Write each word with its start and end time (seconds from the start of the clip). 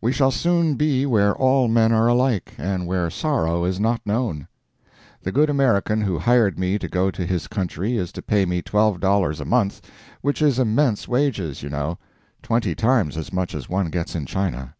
We 0.00 0.12
shall 0.12 0.30
soon 0.30 0.76
be 0.76 1.04
where 1.04 1.34
all 1.34 1.66
men 1.66 1.90
are 1.90 2.06
alike, 2.06 2.54
and 2.58 2.86
where 2.86 3.10
sorrow 3.10 3.64
is 3.64 3.80
not 3.80 4.00
known. 4.06 4.46
The 5.22 5.32
good 5.32 5.50
American 5.50 6.00
who 6.02 6.16
hired 6.16 6.56
me 6.60 6.78
to 6.78 6.86
go 6.86 7.10
to 7.10 7.26
his 7.26 7.48
country 7.48 7.96
is 7.96 8.12
to 8.12 8.22
pay 8.22 8.44
me 8.46 8.62
$12 8.62 9.40
a 9.40 9.44
month, 9.44 9.80
which 10.20 10.40
is 10.40 10.60
immense 10.60 11.08
wages, 11.08 11.64
you 11.64 11.70
know 11.70 11.98
twenty 12.40 12.76
times 12.76 13.16
as 13.16 13.32
much 13.32 13.52
as 13.52 13.68
one 13.68 13.90
gets 13.90 14.14
in 14.14 14.26
China. 14.26 14.76